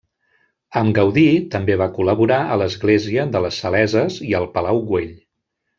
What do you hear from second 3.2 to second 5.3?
de les Saleses i al Palau Güell.